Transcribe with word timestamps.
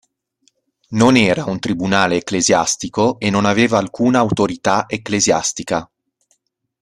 Non 0.97 1.15
era 1.15 1.43
un 1.43 1.59
tribunale 1.59 2.15
ecclesiastico 2.15 3.19
e 3.19 3.29
non 3.29 3.45
aveva 3.45 3.77
alcuna 3.77 4.17
autorità 4.17 4.85
ecclesiastica. 4.89 5.87